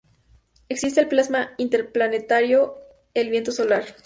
Existe 0.67 0.99
el 1.01 1.07
plasma 1.07 1.53
interplanetario, 1.59 2.73
el 3.13 3.29
viento 3.29 3.51
solar. 3.51 3.85